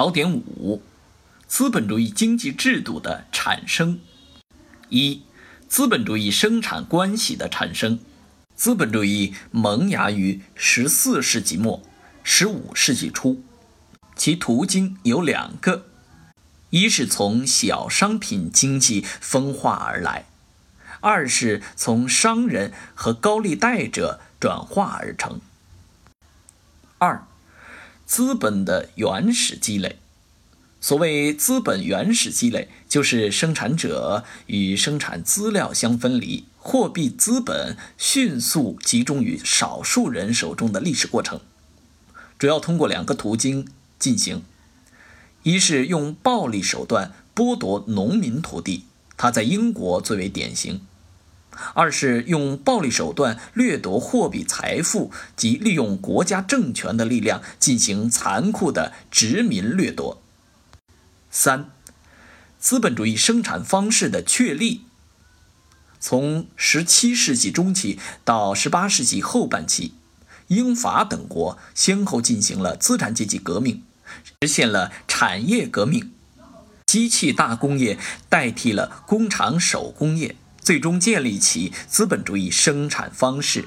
[0.00, 0.80] 考点五：
[1.46, 4.00] 资本主义经济制度的产生。
[4.88, 5.24] 一、
[5.68, 8.00] 资本主义生产关系的产生。
[8.54, 11.82] 资本主义萌芽于十四世纪末、
[12.22, 13.42] 十五世纪初，
[14.16, 15.84] 其途径有两个：
[16.70, 20.24] 一是从小商品经济分化而来，
[21.00, 25.42] 二是从商人和高利贷者转化而成。
[26.96, 27.26] 二、
[28.10, 30.00] 资本的原始积累。
[30.80, 41.40] 所谓资本原始积累，就是生产者与生产资料相分离，货币资本迅速集中于少数人手中的历史过程。
[42.36, 44.42] 主要通过两个途径进行：
[45.44, 50.80] 一是用暴力手段剥夺农民土地，它在英国最为典型；
[51.74, 60.22] 二是用暴力手段掠夺货币财富及利用国家政权的力量进行残酷的殖民掠夺。
[61.30, 61.70] 三、
[62.58, 64.82] 资本主义生产方式的确立。
[66.02, 69.92] 从17世纪中期到18世纪后半期，
[70.48, 73.82] 英法等国先后进行了资产阶级革命，
[74.40, 76.10] 实现了产业革命，
[76.86, 77.98] 机器大工业
[78.30, 80.36] 代替了工厂手工业，
[80.70, 83.64] 最终建立起资本主义生产方式。